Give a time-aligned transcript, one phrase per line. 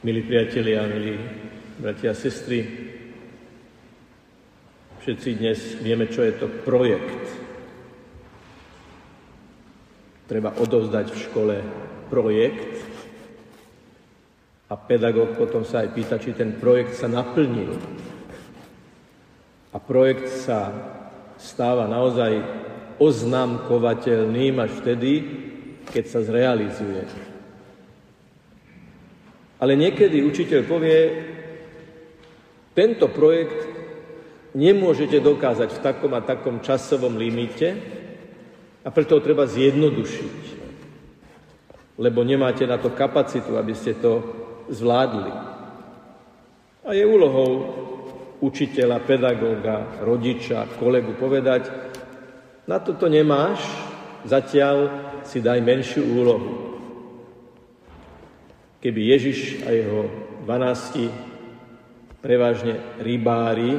[0.00, 1.12] Milí priatelia, milí
[1.76, 2.64] bratia a sestry,
[5.04, 7.28] všetci dnes vieme, čo je to projekt.
[10.24, 11.56] Treba odovzdať v škole
[12.08, 12.80] projekt
[14.72, 17.76] a pedagóg potom sa aj pýta, či ten projekt sa naplnil.
[19.68, 20.72] A projekt sa
[21.36, 22.40] stáva naozaj
[22.96, 25.12] oznámkovateľným až vtedy,
[25.92, 27.29] keď sa zrealizuje.
[29.60, 30.98] Ale niekedy učiteľ povie,
[32.72, 33.60] tento projekt
[34.56, 37.76] nemôžete dokázať v takom a takom časovom limite
[38.80, 40.40] a preto ho treba zjednodušiť,
[42.00, 44.24] lebo nemáte na to kapacitu, aby ste to
[44.72, 45.28] zvládli.
[46.88, 47.50] A je úlohou
[48.40, 51.68] učiteľa, pedagóga, rodiča, kolegu povedať,
[52.64, 53.60] na toto nemáš,
[54.24, 54.76] zatiaľ
[55.28, 56.59] si daj menšiu úlohu.
[58.80, 60.08] Keby Ježiš a jeho
[60.48, 63.76] 12 prevažne rybári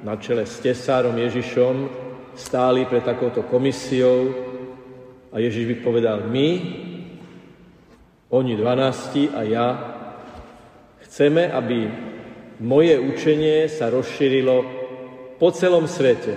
[0.00, 1.88] na čele s tesárom Ježišom
[2.32, 4.32] stáli pred takouto komisiou
[5.28, 6.48] a Ježiš by povedal, my,
[8.32, 9.68] oni 12 a ja,
[11.04, 11.88] chceme, aby
[12.64, 14.64] moje učenie sa rozšírilo
[15.36, 16.36] po celom svete.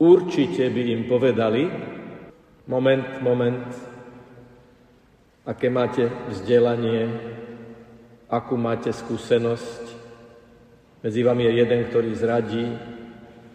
[0.00, 1.68] Určite by im povedali,
[2.64, 3.89] moment, moment,
[5.46, 7.08] aké máte vzdelanie,
[8.30, 9.82] akú máte skúsenosť.
[11.00, 12.66] Medzi vami je jeden, ktorý zradí,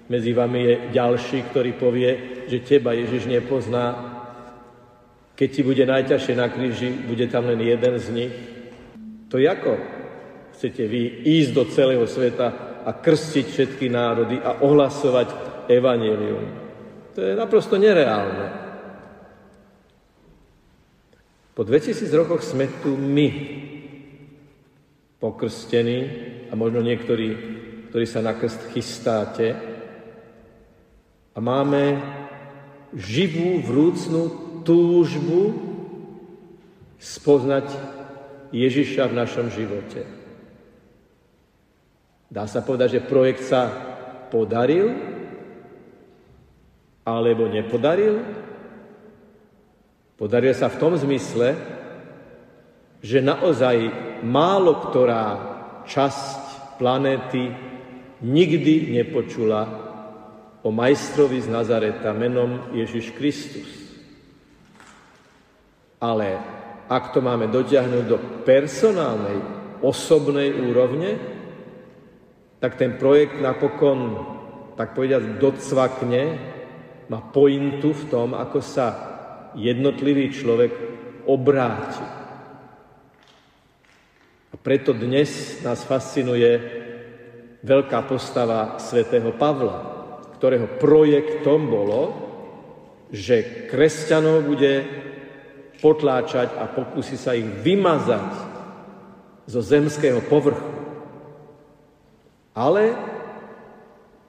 [0.05, 2.11] medzi vami je ďalší, ktorý povie,
[2.45, 4.13] že teba Ježiš nepozná.
[5.33, 8.33] Keď ti bude najťažšie na kríži, bude tam len jeden z nich.
[9.33, 9.73] To ako
[10.55, 12.47] chcete vy ísť do celého sveta
[12.85, 15.27] a krstiť všetky národy a ohlasovať
[15.67, 16.45] evanelium.
[17.17, 18.64] To je naprosto nereálne.
[21.55, 23.31] Po 2000 rokoch sme tu my,
[25.23, 25.99] pokrstení,
[26.51, 27.27] a možno niektorí,
[27.89, 29.55] ktorí sa na krst chystáte,
[31.35, 31.99] a máme
[32.91, 34.23] živú, vrúcnú
[34.67, 35.55] túžbu
[36.99, 37.71] spoznať
[38.55, 40.07] Ježiša v našom živote.
[42.31, 43.67] Dá sa povedať, že projekt sa
[44.31, 44.91] podaril
[47.03, 48.23] alebo nepodaril?
[50.15, 51.59] Podaril sa v tom zmysle,
[53.03, 53.91] že naozaj
[54.23, 55.23] málo ktorá
[55.83, 56.39] časť
[56.79, 57.51] planéty
[58.23, 59.67] nikdy nepočula
[60.63, 63.69] o majstrovi z Nazareta menom Ježiš Kristus.
[65.99, 66.39] Ale
[66.87, 69.37] ak to máme dotiahnuť do personálnej,
[69.83, 71.19] osobnej úrovne,
[72.63, 74.15] tak ten projekt napokon,
[74.79, 76.23] tak povediať, docvakne,
[77.05, 79.14] má pointu v tom, ako sa
[79.55, 80.71] jednotlivý človek
[81.25, 82.05] obráti.
[84.51, 86.59] A preto dnes nás fascinuje
[87.65, 89.95] veľká postava svätého Pavla,
[90.37, 92.01] ktorého projektom bolo,
[93.09, 94.85] že kresťanov bude
[95.81, 98.31] potláčať a pokusí sa ich vymazať
[99.49, 100.73] zo zemského povrchu.
[102.55, 102.95] Ale,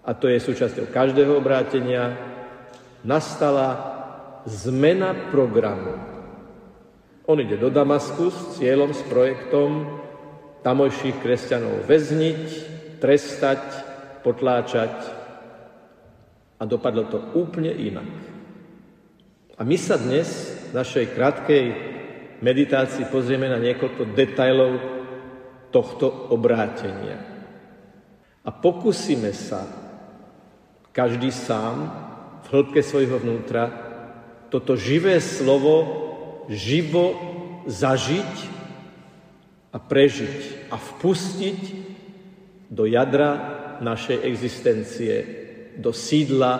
[0.02, 2.18] a to je súčasťou každého obrátenia,
[3.06, 3.95] nastala
[4.46, 5.98] zmena programu.
[7.26, 9.98] On ide do Damasku s cieľom, s projektom
[10.62, 12.42] tamojších kresťanov väzniť,
[13.02, 13.62] trestať,
[14.22, 14.94] potláčať
[16.58, 18.10] a dopadlo to úplne inak.
[19.58, 21.64] A my sa dnes v našej krátkej
[22.38, 24.72] meditácii pozrieme na niekoľko detajlov
[25.74, 27.18] tohto obrátenia.
[28.46, 29.66] A pokúsime sa
[30.94, 31.90] každý sám
[32.46, 33.85] v hĺbke svojho vnútra
[34.50, 36.06] toto živé slovo
[36.46, 37.06] živo
[37.66, 38.32] zažiť
[39.74, 41.60] a prežiť a vpustiť
[42.70, 43.30] do jadra
[43.82, 45.14] našej existencie,
[45.76, 46.54] do sídla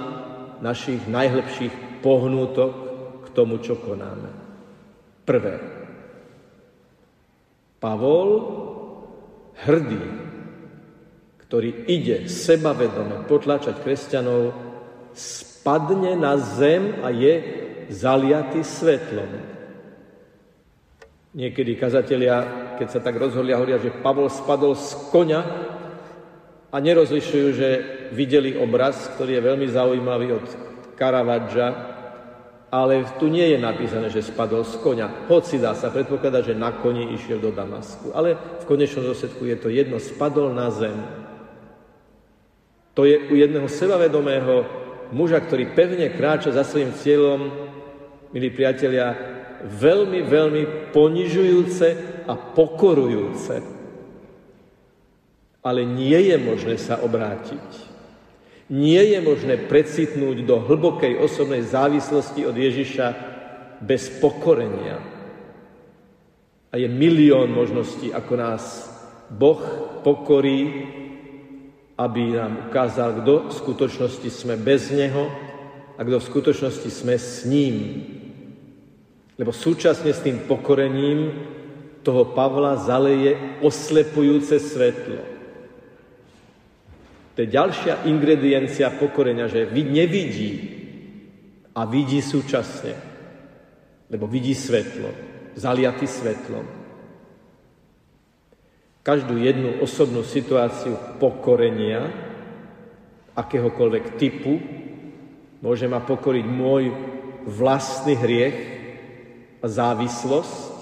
[0.61, 2.73] našich najhlbších pohnútok
[3.25, 4.31] k tomu, čo konáme.
[5.25, 5.59] Prvé.
[7.81, 8.31] Pavol,
[9.65, 10.05] hrdý,
[11.47, 14.53] ktorý ide sebavedome potlačať kresťanov,
[15.16, 19.30] spadne na zem a je zaliaty svetlom.
[21.36, 25.44] Niekedy kazatelia, keď sa tak rozhodlia, hovoria, že Pavol spadol z konia
[26.72, 27.68] a nerozlišujú, že
[28.16, 30.47] videli obraz, ktorý je veľmi zaujímavý od
[30.97, 31.68] Caravaggia,
[32.72, 35.28] ale tu nie je napísané, že spadol z konia.
[35.28, 38.16] Hoci dá sa predpokladať, že na koni išiel do Damasku.
[38.16, 40.97] Ale v konečnom dôsledku je to jedno, spadol na zem.
[42.97, 44.65] To je u jedného sebavedomého
[45.12, 47.53] muža, ktorý pevne kráča za svojim cieľom,
[48.36, 49.16] milí priatelia,
[49.65, 51.88] veľmi, veľmi ponižujúce
[52.28, 53.65] a pokorujúce.
[55.65, 57.65] Ale nie je možné sa obrátiť.
[58.68, 63.06] Nie je možné precitnúť do hlbokej osobnej závislosti od Ježiša
[63.80, 65.00] bez pokorenia.
[66.68, 68.84] A je milión možností, ako nás
[69.33, 69.65] Boh
[70.04, 70.84] pokorí,
[71.97, 75.24] aby nám ukázal, kto v skutočnosti sme bez Neho
[75.97, 78.16] a kto v skutočnosti sme s ním.
[79.36, 81.33] Lebo súčasne s tým pokorením
[82.00, 85.21] toho Pavla zaleje oslepujúce svetlo.
[87.36, 90.72] To je ďalšia ingrediencia pokorenia, že nevidí
[91.77, 92.97] a vidí súčasne.
[94.09, 95.12] Lebo vidí svetlo,
[95.53, 96.65] zaliaty svetlom.
[99.04, 102.09] Každú jednu osobnú situáciu pokorenia,
[103.36, 104.56] akéhokoľvek typu,
[105.60, 106.88] môže ma pokoriť môj
[107.44, 108.76] vlastný hriech
[109.63, 110.75] závislosť,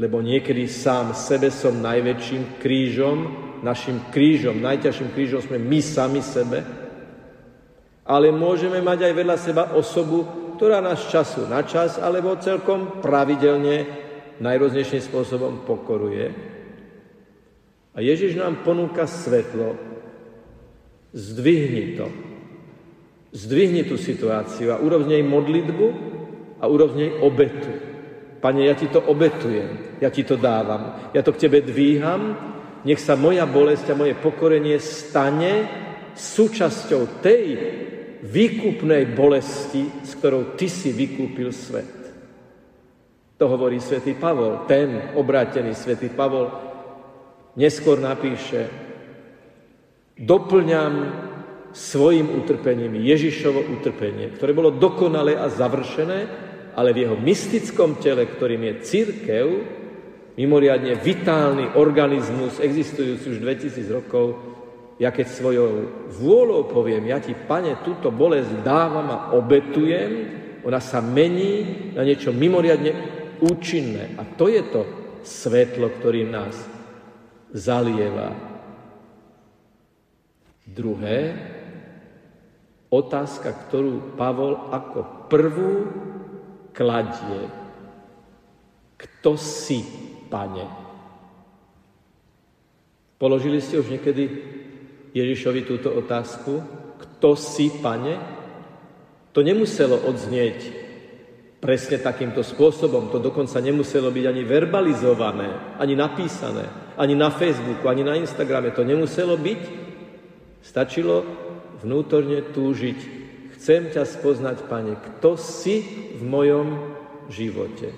[0.00, 6.66] lebo niekedy sám sebe som najväčším krížom našim krížom, najťažším krížom sme my sami sebe,
[8.02, 10.26] ale môžeme mať aj vedľa seba osobu,
[10.58, 13.86] ktorá nás času na čas, alebo celkom pravidelne,
[14.42, 16.34] najrôznejším spôsobom pokoruje.
[17.94, 19.78] A Ježiš nám ponúka svetlo.
[21.14, 22.08] Zdvihni to.
[23.32, 26.11] Zdvihni tú situáciu a urob nej modlitbu
[26.62, 27.74] a urob obetu.
[28.38, 32.98] Pane, ja ti to obetujem, ja ti to dávam, ja to k tebe dvíham nech
[32.98, 35.66] sa moja bolesť a moje pokorenie stane
[36.18, 37.46] súčasťou tej
[38.22, 41.94] výkupnej bolesti, s ktorou ty si vykúpil svet.
[43.38, 46.50] To hovorí svätý Pavol, ten obrátený svätý Pavol
[47.58, 48.70] neskôr napíše,
[50.14, 50.94] doplňam
[51.72, 58.62] svojim utrpením Ježišovo utrpenie, ktoré bolo dokonalé a završené, ale v jeho mystickom tele, ktorým
[58.64, 59.46] je církev,
[60.36, 64.26] mimoriadne vitálny organizmus, existujúci už 2000 rokov,
[64.96, 65.70] ja keď svojou
[66.14, 72.30] vôľou poviem, ja ti, pane, túto bolesť dávam a obetujem, ona sa mení na niečo
[72.30, 72.92] mimoriadne
[73.42, 74.14] účinné.
[74.14, 74.86] A to je to
[75.26, 76.54] svetlo, ktorým nás
[77.50, 78.30] zalieva.
[80.62, 81.34] Druhé,
[82.88, 85.74] otázka, ktorú Pavol ako prvú
[86.72, 87.48] kladie.
[88.96, 89.84] Kto si
[90.32, 90.64] Pane.
[93.20, 94.24] Položili ste už niekedy
[95.14, 96.58] Ježišovi túto otázku?
[96.98, 98.18] Kto si, Pane?
[99.30, 100.58] To nemuselo odznieť
[101.62, 103.14] presne takýmto spôsobom.
[103.14, 106.66] To dokonca nemuselo byť ani verbalizované, ani napísané,
[106.98, 108.74] ani na Facebooku, ani na Instagrame.
[108.74, 109.62] To nemuselo byť.
[110.58, 111.22] Stačilo
[111.86, 113.21] vnútorne túžiť.
[113.62, 115.86] Chcem ťa spoznať, Pane, kto si
[116.18, 116.82] v mojom
[117.30, 117.94] živote.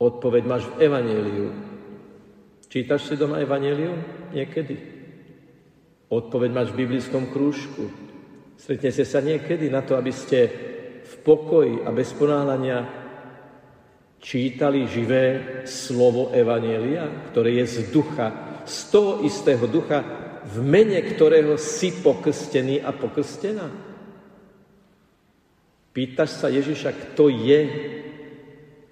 [0.00, 1.52] Odpoveď máš v Evangeliu.
[2.72, 4.00] Čítaš si doma Evangelium
[4.32, 4.80] niekedy?
[6.08, 7.92] Odpoveď máš v biblickom krúžku.
[8.56, 10.48] Stretnete sa niekedy na to, aby ste
[11.04, 12.88] v pokoji a bez ponáhľania
[14.24, 15.24] čítali živé
[15.68, 18.32] slovo Evanielia, ktoré je z ducha,
[18.64, 23.68] z toho istého ducha, v mene ktorého si pokrstený a pokrstená.
[25.90, 27.60] Pýtaš sa Ježiša, kto je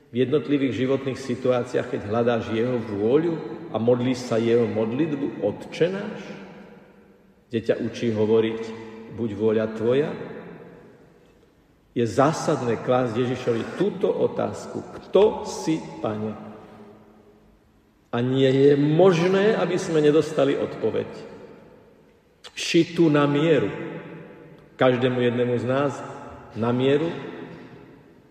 [0.09, 3.35] v jednotlivých životných situáciách, keď hľadáš jeho vôľu
[3.71, 6.21] a modlíš sa jeho modlitbu, odčenáš?
[7.49, 8.62] Kde učí hovoriť,
[9.17, 10.11] buď vôľa tvoja?
[11.97, 14.85] Je zásadné klásť Ježišovi túto otázku.
[15.00, 16.37] Kto si, Pane?
[18.09, 21.38] A nie je možné, aby sme nedostali odpoveď.
[22.59, 23.71] Šitú na mieru.
[24.75, 25.95] Každému jednému z nás
[26.59, 27.07] na mieru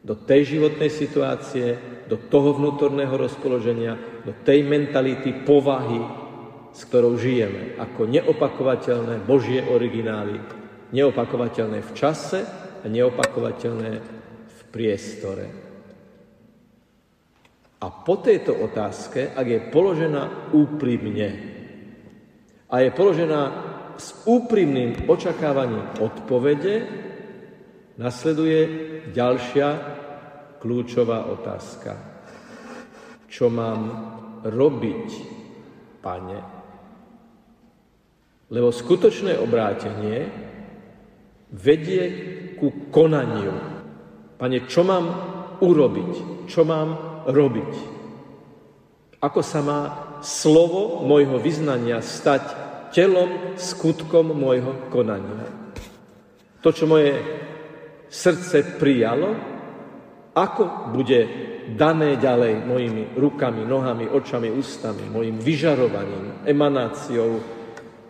[0.03, 1.79] do tej životnej situácie,
[2.11, 3.95] do toho vnútorného rozpoloženia,
[4.27, 5.99] do tej mentality, povahy,
[6.75, 10.39] s ktorou žijeme, ako neopakovateľné Božie originály,
[10.91, 12.43] neopakovateľné v čase
[12.83, 13.91] a neopakovateľné
[14.47, 15.45] v priestore.
[17.79, 21.29] A po tejto otázke, ak je položená úprimne
[22.67, 23.66] a je položená
[23.97, 26.75] s úprimným očakávaním odpovede,
[27.97, 28.59] nasleduje
[29.09, 29.67] ďalšia
[30.61, 31.97] kľúčová otázka.
[33.25, 33.81] Čo mám
[34.45, 35.07] robiť,
[36.01, 36.39] pane?
[38.47, 40.17] Lebo skutočné obrátenie
[41.51, 42.03] vedie
[42.55, 43.53] ku konaniu.
[44.37, 45.05] Pane, čo mám
[45.59, 46.45] urobiť?
[46.47, 46.89] Čo mám
[47.27, 47.71] robiť?
[49.17, 49.79] Ako sa má
[50.21, 52.66] slovo môjho vyznania stať
[52.97, 55.45] telom, skutkom môjho konania?
[56.65, 57.13] To, čo moje
[58.09, 59.37] srdce prijalo,
[60.33, 61.19] ako bude
[61.77, 67.37] dané ďalej mojimi rukami, nohami, očami, ústami, mojim vyžarovaním, emanáciou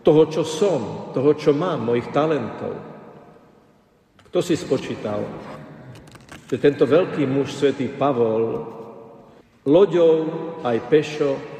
[0.08, 2.80] toho, čo som, toho, čo mám, mojich talentov.
[4.32, 5.20] Kto si spočítal,
[6.48, 8.64] že tento veľký muž, svätý Pavol,
[9.68, 10.16] loďou
[10.64, 11.57] aj pešo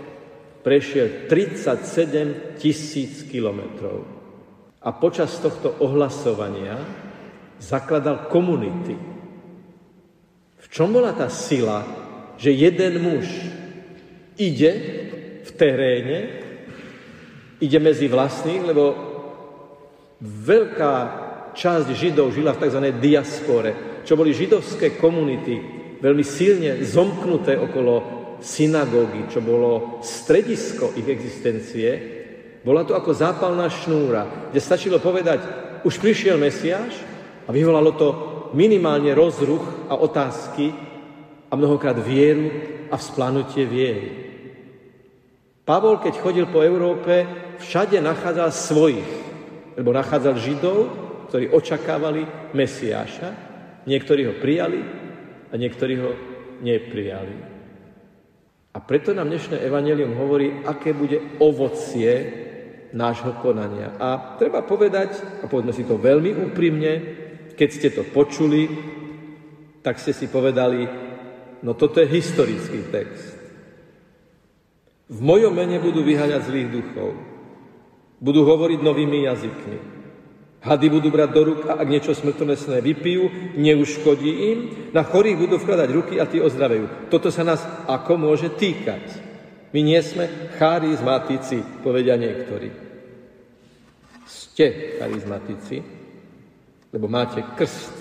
[0.62, 4.04] prešiel 37 tisíc kilometrov.
[4.82, 6.78] A počas tohto ohlasovania
[7.58, 8.96] zakladal komunity.
[10.58, 11.86] V čom bola tá sila,
[12.38, 13.26] že jeden muž
[14.38, 14.72] ide
[15.44, 16.20] v teréne,
[17.58, 18.84] ide medzi vlastných, lebo
[20.22, 20.96] veľká
[21.58, 22.80] časť Židov žila v tzv.
[23.02, 23.72] diaspore,
[24.06, 25.58] čo boli židovské komunity,
[25.98, 31.90] veľmi silne zomknuté okolo synagógy, čo bolo stredisko ich existencie,
[32.62, 35.40] bola to ako zápalná šnúra, kde stačilo povedať,
[35.88, 37.00] už prišiel Mesiáš
[37.48, 38.10] a vyvolalo to
[38.52, 40.76] minimálne rozruch a otázky
[41.48, 42.52] a mnohokrát vieru
[42.92, 44.10] a vzplanutie viery.
[45.64, 47.28] Pavol, keď chodil po Európe,
[47.60, 49.12] všade nachádzal svojich,
[49.76, 50.80] lebo nachádzal Židov,
[51.28, 53.30] ktorí očakávali Mesiáša,
[53.84, 54.80] niektorí ho prijali
[55.52, 56.12] a niektorí ho
[56.64, 57.47] neprijali.
[58.78, 62.14] A preto nám dnešné evanelium hovorí, aké bude ovocie
[62.94, 63.98] nášho konania.
[63.98, 66.94] A treba povedať, a povedzme si to veľmi úprimne,
[67.58, 68.70] keď ste to počuli,
[69.82, 70.86] tak ste si povedali,
[71.66, 73.34] no toto je historický text.
[75.10, 77.18] V mojom mene budú vyháňať zlých duchov.
[78.22, 79.97] Budú hovoriť novými jazykmi.
[80.58, 84.60] Hady budú brať do rúk a ak niečo smrtonesné vypijú, neuškodí im.
[84.90, 87.14] Na chorých budú vkladať ruky a tí ozdravejú.
[87.14, 89.06] Toto sa nás ako môže týkať?
[89.70, 90.26] My nie sme
[90.58, 92.74] charizmatici, povedia niektorí.
[94.26, 95.84] Ste charizmatici,
[96.90, 97.94] lebo máte krst,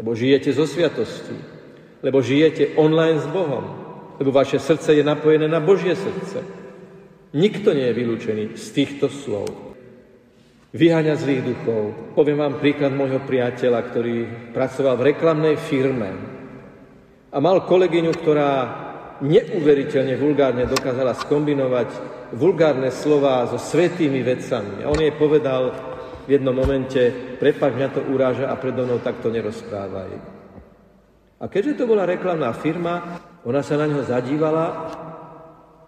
[0.00, 1.36] lebo žijete zo sviatosti,
[2.02, 3.64] lebo žijete online s Bohom,
[4.18, 6.42] lebo vaše srdce je napojené na Božie srdce.
[7.34, 9.73] Nikto nie je vylúčený z týchto slov.
[10.74, 11.94] Vyháňa zlých duchov.
[12.18, 14.16] Poviem vám príklad môjho priateľa, ktorý
[14.50, 16.10] pracoval v reklamnej firme
[17.30, 18.50] a mal kolegyňu, ktorá
[19.22, 21.88] neuveriteľne vulgárne dokázala skombinovať
[22.34, 24.82] vulgárne slova so svetými vecami.
[24.82, 25.70] A on jej povedal
[26.26, 30.10] v jednom momente, prepáč, mňa to uráža a predo mnou takto nerozprávaj.
[31.38, 34.90] A keďže to bola reklamná firma, ona sa na ňo zadívala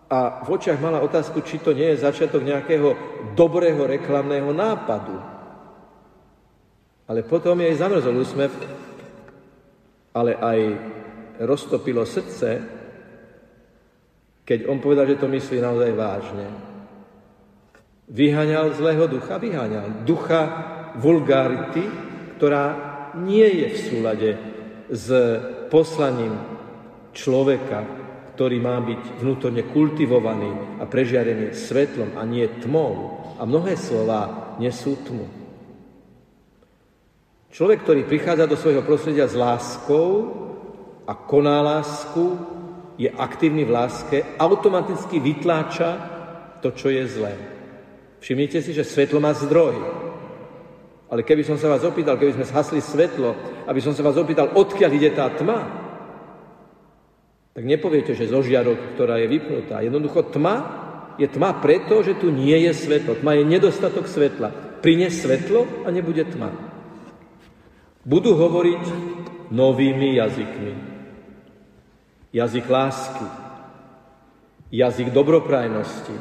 [0.06, 2.94] a v očiach mala otázku, či to nie je začiatok nejakého
[3.34, 5.18] dobrého reklamného nápadu.
[7.10, 8.50] Ale potom jej zamrzol úsmev,
[10.14, 10.60] ale aj
[11.42, 12.62] roztopilo srdce,
[14.46, 16.46] keď on povedal, že to myslí naozaj vážne.
[18.06, 20.42] Vyháňal zlého ducha, vyháňal ducha
[20.94, 21.82] vulgarity,
[22.38, 22.66] ktorá
[23.18, 24.30] nie je v súlade
[24.86, 25.06] s
[25.66, 26.38] poslaním
[27.10, 28.05] človeka,
[28.36, 33.16] ktorý má byť vnútorne kultivovaný a prežiarený svetlom a nie tmou.
[33.40, 35.24] A mnohé slova nesú tmu.
[37.48, 40.36] Človek, ktorý prichádza do svojho prostredia s láskou
[41.08, 42.36] a koná lásku,
[43.00, 45.96] je aktívny v láske, automaticky vytláča
[46.60, 47.32] to, čo je zlé.
[48.20, 49.76] Všimnite si, že svetlo má zdroj.
[51.08, 53.32] Ale keby som sa vás opýtal, keby sme zhasli svetlo,
[53.64, 55.85] aby som sa vás opýtal, odkiaľ ide tá tma,
[57.56, 59.80] tak nepoviete, že zo žiarok, ktorá je vypnutá.
[59.80, 60.84] Jednoducho tma
[61.16, 63.16] je tma preto, že tu nie je svetlo.
[63.16, 64.52] Tma je nedostatok svetla.
[64.84, 66.52] Prines svetlo a nebude tma.
[68.04, 68.84] Budú hovoriť
[69.48, 70.96] novými jazykmi
[72.36, 73.24] jazyk lásky,
[74.68, 76.16] jazyk dobroprajnosti,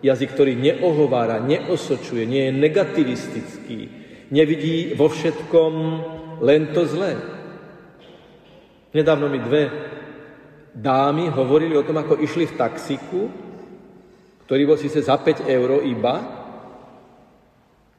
[0.00, 3.78] jazyk, ktorý neohovára, neosočuje, nie je negativistický,
[4.32, 5.72] nevidí vo všetkom
[6.40, 7.20] len to zlé.
[8.96, 9.68] Nedávno mi dve
[10.74, 13.22] dámy hovorili o tom, ako išli v taxiku,
[14.48, 16.14] ktorý bol síce za 5 eur iba,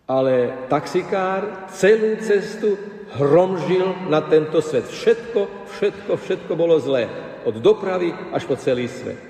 [0.09, 2.73] ale taxikár celú cestu
[3.21, 4.89] hromžil na tento svet.
[4.89, 7.05] Všetko, všetko, všetko bolo zlé
[7.45, 9.21] od dopravy až po celý svet.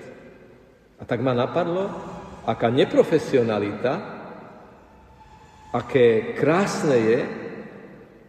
[0.99, 1.91] A tak ma napadlo,
[2.47, 3.99] aká neprofesionalita,
[5.75, 7.19] aké krásne je,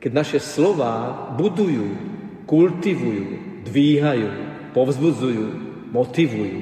[0.03, 1.87] keď naše slova budujú,
[2.51, 3.25] kultivujú,
[3.71, 5.47] dvíhajú, povzbudzujú,
[5.91, 6.61] motivujú.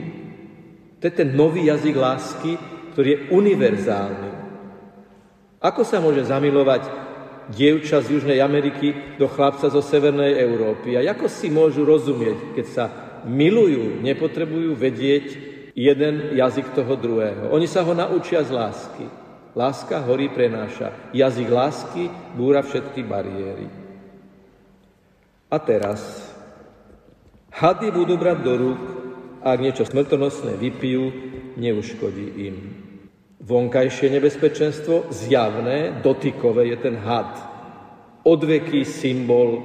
[0.99, 2.53] To je ten nový jazyk lásky,
[2.93, 4.31] ktorý je univerzálny.
[5.59, 6.87] Ako sa môže zamilovať
[7.55, 10.99] dievča z Južnej Ameriky do chlapca zo Severnej Európy?
[10.99, 12.85] A ako si môžu rozumieť, keď sa
[13.27, 15.27] milujú, nepotrebujú vedieť
[15.79, 17.55] jeden jazyk toho druhého.
[17.55, 19.07] Oni sa ho naučia z lásky.
[19.55, 21.11] Láska horí prenáša.
[21.15, 23.67] Jazyk lásky búra všetky bariéry.
[25.49, 26.28] A teraz
[27.59, 28.81] Hady budú brať do rúk,
[29.43, 31.11] ak niečo smrtonosné vypijú,
[31.59, 32.57] neuškodí im.
[33.43, 37.35] Vonkajšie nebezpečenstvo, zjavné, dotykové, je ten had.
[38.23, 39.59] Odveký symbol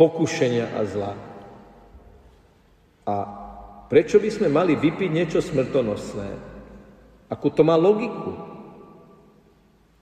[0.00, 1.12] pokušenia a zla.
[3.04, 3.14] A
[3.92, 6.28] prečo by sme mali vypiť niečo smrtonosné?
[7.28, 8.40] Akú to má logiku?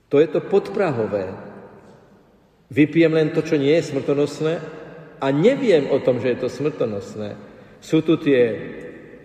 [0.07, 1.35] To je to podprahové.
[2.71, 4.86] Vypijem len to, čo nie je smrtonosné
[5.17, 7.37] a neviem o tom, že je to smrtonosné.
[7.81, 8.57] Sú tu tie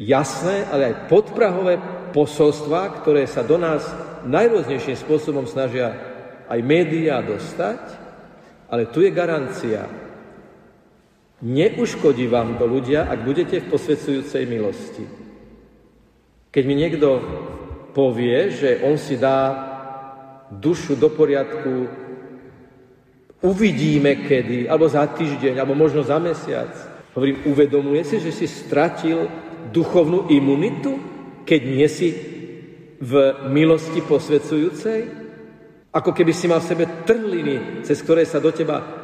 [0.01, 1.77] jasné, ale aj podprahové
[2.13, 3.85] posolstva, ktoré sa do nás
[4.25, 5.97] najrôznejším spôsobom snažia
[6.49, 7.81] aj médiá dostať,
[8.69, 9.89] ale tu je garancia.
[11.43, 15.05] Neuškodí vám to ľudia, ak budete v posvedcujúcej milosti.
[16.53, 17.09] Keď mi niekto
[17.97, 19.73] povie, že on si dá
[20.53, 21.89] dušu do poriadku,
[23.43, 26.71] uvidíme kedy, alebo za týždeň, alebo možno za mesiac.
[27.13, 29.29] Hovorím, uvedomuje si, že si stratil
[29.69, 30.97] duchovnú imunitu,
[31.45, 32.09] keď nie si
[33.03, 33.13] v
[33.51, 35.01] milosti posvedcujúcej?
[35.93, 39.03] Ako keby si mal v sebe trhliny, cez ktoré sa do teba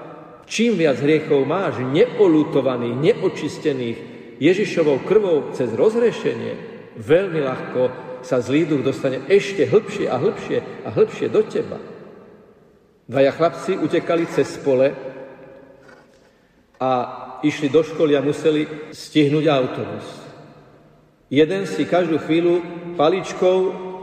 [0.49, 3.99] Čím viac hriechov máš, neolutovaných, neočistených
[4.41, 6.53] Ježišovou krvou cez rozrešenie,
[6.97, 7.81] veľmi ľahko
[8.25, 11.77] sa zlý duch dostane ešte hlbšie a hlbšie a hlbšie do teba.
[13.09, 14.93] Dvaja chlapci utekali cez pole
[16.77, 16.93] a
[17.41, 20.07] išli do školy a museli stihnúť autobus.
[21.33, 22.61] Jeden si každú chvíľu
[23.01, 23.59] paličkou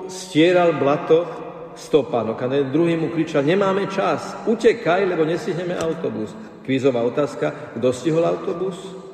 [0.10, 1.22] stieral blato
[1.78, 2.38] stopánok.
[2.42, 6.34] A druhý mu kričal, nemáme čas, utekaj, lebo nestihneme autobus.
[6.66, 9.05] Kvízová otázka, kto stihol autobus?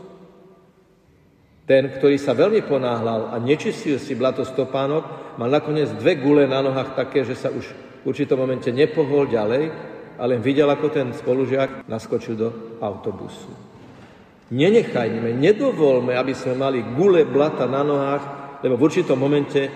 [1.70, 6.60] Ten, ktorý sa veľmi ponáhľal a nečistil si blato stopánok, mal nakoniec dve gule na
[6.60, 7.66] nohách také, že sa už
[8.02, 9.70] v určitom momente nepohol ďalej,
[10.18, 12.50] ale videl, ako ten spolužiak naskočil do
[12.82, 13.54] autobusu.
[14.52, 18.24] Nenechajme, nedovolme, aby sme mali gule blata na nohách,
[18.66, 19.70] lebo v určitom momente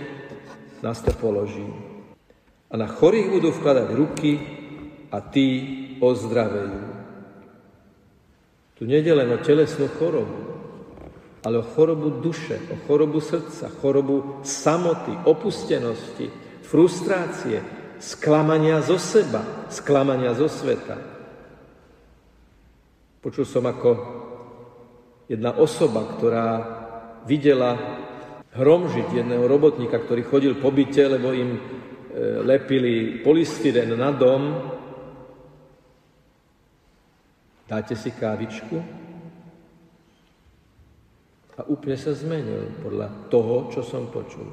[0.83, 1.95] nás to položí
[2.71, 4.31] a na chorých budú vkladať ruky
[5.07, 5.48] a tí
[6.03, 6.81] ozdravejú.
[8.75, 10.54] Tu nejde len o telesnú chorobu,
[11.46, 16.34] ale o chorobu duše, o chorobu srdca, chorobu samoty, opustenosti,
[16.66, 17.62] frustrácie,
[18.01, 20.98] sklamania zo seba, sklamania zo sveta.
[23.22, 23.90] Počul som ako
[25.29, 26.50] jedna osoba, ktorá
[27.29, 27.77] videla
[28.58, 31.62] hromžiť jedného robotníka, ktorý chodil po byte, lebo im
[32.16, 34.55] E, lepili polystyren na dom,
[37.68, 38.79] dáte si kávičku
[41.55, 44.48] a úplne sa zmenil podľa toho, čo som počul.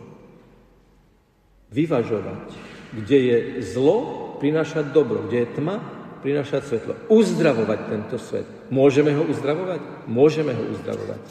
[1.72, 2.52] Vyvažovať,
[2.94, 3.96] kde je zlo,
[4.38, 5.76] prinášať dobro, kde je tma,
[6.22, 6.92] prinášať svetlo.
[7.10, 8.46] Uzdravovať tento svet.
[8.70, 10.06] Môžeme ho uzdravovať?
[10.06, 11.22] Môžeme ho uzdravovať.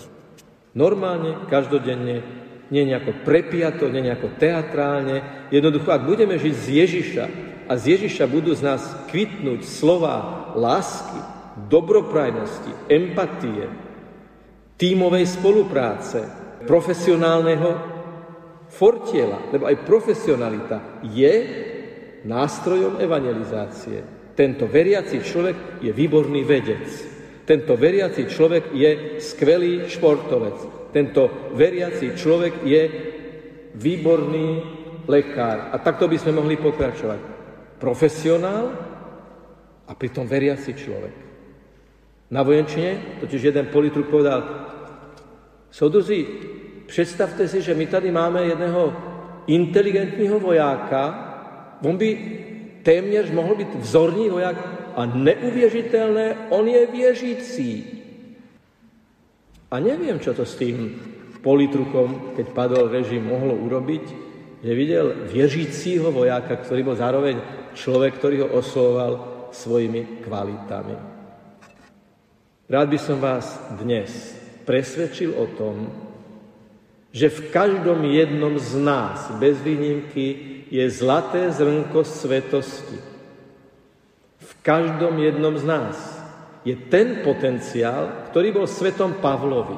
[0.75, 2.23] Normálne, každodenne,
[2.71, 5.47] nie nejako prepiato, nie nejako teatrálne.
[5.51, 7.25] Jednoducho, ak budeme žiť z Ježiša
[7.67, 11.19] a z Ježiša budú z nás kvitnúť slova lásky,
[11.67, 13.67] dobroprajnosti, empatie,
[14.81, 16.25] tímovej spolupráce,
[16.65, 17.69] profesionálneho
[18.65, 21.35] fortiela, lebo aj profesionalita je
[22.25, 24.01] nástrojom evangelizácie.
[24.33, 26.89] Tento veriaci človek je výborný vedec.
[27.45, 30.89] Tento veriaci človek je skvelý športovec.
[30.89, 32.83] Tento veriaci človek je
[33.77, 34.49] výborný
[35.05, 35.69] lekár.
[35.69, 37.21] A takto by sme mohli pokračovať.
[37.77, 38.65] Profesionál
[39.85, 41.20] a pritom veriaci človek.
[42.31, 44.39] Na vojenčine totiž jeden politruk povedal,
[45.67, 46.27] soudruzi,
[46.87, 48.95] predstavte si, že my tady máme jedného
[49.47, 51.27] inteligentního vojáka,
[51.83, 52.09] on by
[52.83, 54.57] téměř mohl být vzorný voják
[54.95, 57.73] a neuvěřitelné, on je věřící.
[59.71, 60.99] A neviem, čo to s tým
[61.39, 64.03] politrukom, keď padol režim, mohlo urobiť,
[64.63, 67.39] že videl viežícího vojáka, ktorý bol zároveň
[67.71, 69.13] človek, ktorý ho oslovoval
[69.55, 71.10] svojimi kvalitami.
[72.71, 74.31] Rád by som vás dnes
[74.63, 75.91] presvedčil o tom,
[77.11, 82.95] že v každom jednom z nás, bez výnimky, je zlaté zrnko svetosti.
[84.39, 85.99] V každom jednom z nás
[86.63, 89.75] je ten potenciál, ktorý bol svetom Pavlovi.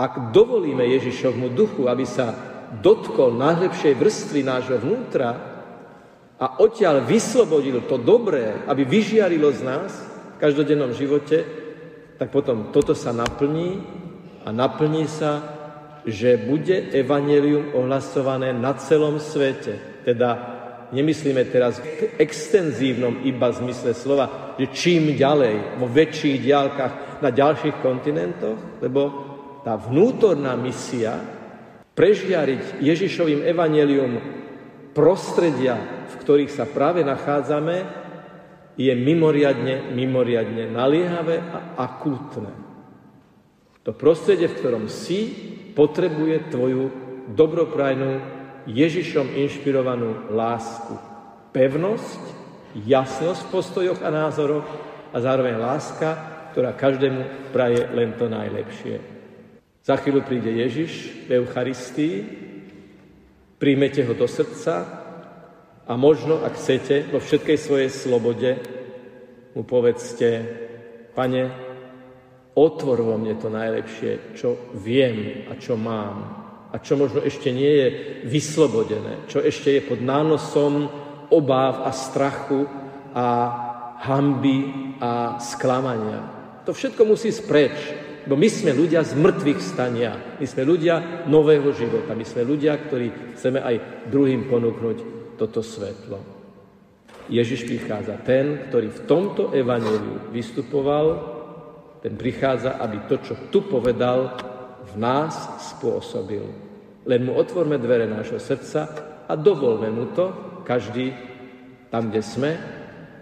[0.00, 2.32] Ak dovolíme Ježišovmu duchu, aby sa
[2.80, 5.36] dotkol najlepšej vrstvy nášho vnútra
[6.40, 10.13] a odtiaľ vyslobodil to dobré, aby vyžiarilo z nás
[10.44, 11.40] každodennom živote,
[12.20, 13.80] tak potom toto sa naplní
[14.44, 15.40] a naplní sa,
[16.04, 20.04] že bude evanelium ohlasované na celom svete.
[20.04, 20.36] Teda
[20.92, 27.80] nemyslíme teraz v extenzívnom iba zmysle slova, že čím ďalej, vo väčších diálkach na ďalších
[27.80, 29.00] kontinentoch, lebo
[29.64, 31.16] tá vnútorná misia
[31.96, 34.20] prežiariť Ježišovým evanelium
[34.92, 38.03] prostredia, v ktorých sa práve nachádzame,
[38.74, 42.50] je mimoriadne, mimoriadne naliehavé a akútne.
[43.84, 45.30] To prostredie, v ktorom si,
[45.76, 46.84] potrebuje tvoju
[47.36, 48.34] dobroprajnú,
[48.64, 50.96] Ježišom inšpirovanú lásku.
[51.52, 52.22] Pevnosť,
[52.88, 54.64] jasnosť v postojoch a názoroch
[55.12, 56.08] a zároveň láska,
[56.56, 59.04] ktorá každému praje len to najlepšie.
[59.84, 62.14] Za chvíľu príde Ježiš v Eucharistii,
[63.60, 65.03] príjmete ho do srdca
[65.84, 68.50] a možno, ak chcete, vo všetkej svojej slobode
[69.52, 70.28] mu povedzte,
[71.12, 71.52] pane,
[72.56, 76.44] otvor vo mne to najlepšie, čo viem a čo mám
[76.74, 77.88] a čo možno ešte nie je
[78.26, 80.90] vyslobodené, čo ešte je pod nánosom
[81.30, 82.66] obáv a strachu
[83.14, 83.26] a
[84.02, 86.20] hamby a sklamania.
[86.66, 87.78] To všetko musí spreč,
[88.26, 90.18] bo my sme ľudia z mŕtvych stania.
[90.40, 92.16] My sme ľudia nového života.
[92.16, 96.20] My sme ľudia, ktorí chceme aj druhým ponúknuť toto svetlo.
[97.28, 101.06] Ježiš prichádza ten, ktorý v tomto evaneliu vystupoval,
[102.04, 104.36] ten prichádza, aby to, čo tu povedal,
[104.84, 105.32] v nás
[105.72, 106.44] spôsobil.
[107.08, 108.80] Len mu otvorme dvere nášho srdca
[109.24, 111.16] a dovolme mu to, každý
[111.88, 112.50] tam, kde sme,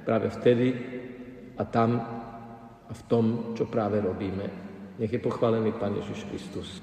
[0.03, 0.75] práve vtedy
[1.59, 1.91] a tam
[2.89, 4.47] a v tom, čo práve robíme.
[4.99, 6.83] Nech je pochválený Pán Ježiš Kristus.